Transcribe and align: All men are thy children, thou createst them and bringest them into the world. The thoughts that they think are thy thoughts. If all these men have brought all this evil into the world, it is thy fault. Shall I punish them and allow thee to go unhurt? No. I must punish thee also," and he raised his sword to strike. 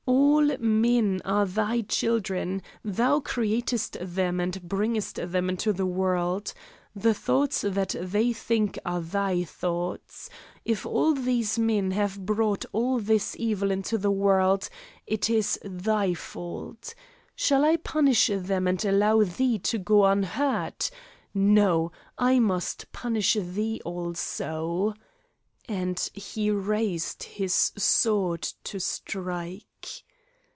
All 0.07 0.57
men 0.59 1.21
are 1.23 1.45
thy 1.45 1.81
children, 1.81 2.61
thou 2.83 3.19
createst 3.19 3.97
them 4.01 4.39
and 4.39 4.61
bringest 4.67 5.17
them 5.31 5.49
into 5.49 5.71
the 5.71 5.85
world. 5.85 6.53
The 6.95 7.13
thoughts 7.13 7.61
that 7.61 7.95
they 7.99 8.33
think 8.33 8.79
are 8.83 8.99
thy 8.99 9.43
thoughts. 9.43 10.29
If 10.65 10.85
all 10.85 11.13
these 11.13 11.59
men 11.59 11.91
have 11.91 12.25
brought 12.25 12.65
all 12.73 12.97
this 12.99 13.35
evil 13.39 13.69
into 13.71 13.97
the 13.97 14.11
world, 14.11 14.67
it 15.05 15.29
is 15.29 15.59
thy 15.63 16.15
fault. 16.15 16.95
Shall 17.35 17.63
I 17.63 17.77
punish 17.77 18.29
them 18.33 18.67
and 18.67 18.83
allow 18.83 19.21
thee 19.23 19.59
to 19.59 19.77
go 19.77 20.05
unhurt? 20.05 20.89
No. 21.33 21.91
I 22.17 22.39
must 22.39 22.91
punish 22.91 23.37
thee 23.39 23.79
also," 23.85 24.95
and 25.69 25.99
he 26.13 26.49
raised 26.51 27.23
his 27.23 27.71
sword 27.77 28.41
to 28.63 28.79
strike. 28.79 29.67